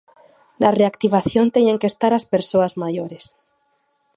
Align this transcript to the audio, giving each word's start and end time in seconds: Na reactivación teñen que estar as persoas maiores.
Na 0.61 0.69
reactivación 0.79 1.45
teñen 1.55 1.79
que 1.81 1.89
estar 1.91 2.11
as 2.15 2.25
persoas 2.33 2.73
maiores. 2.83 3.25